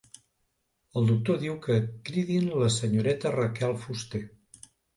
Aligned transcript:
El 1.01 1.05
doctor 1.09 1.37
diu 1.43 1.59
que 1.67 1.77
cridin 2.09 2.49
la 2.63 2.73
senyoreta 2.79 3.35
Raquel 3.39 3.79
Fuster. 3.87 4.27